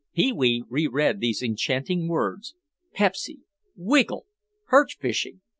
[0.15, 2.55] Pee wee reread these enchanting words.
[2.91, 3.41] Pepsy!
[3.75, 4.25] Wiggle!
[4.65, 5.41] Perch fishing!